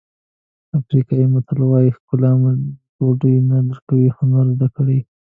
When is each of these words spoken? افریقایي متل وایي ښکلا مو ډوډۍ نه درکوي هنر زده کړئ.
افریقایي 0.79 1.25
متل 1.33 1.59
وایي 1.65 1.89
ښکلا 1.97 2.31
مو 2.39 2.51
ډوډۍ 2.95 3.35
نه 3.49 3.57
درکوي 3.69 4.07
هنر 4.17 4.45
زده 4.55 4.67
کړئ. 4.75 4.99